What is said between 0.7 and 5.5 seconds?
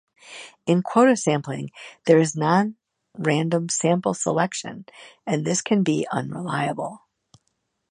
quota sampling, there is non-random sample selection and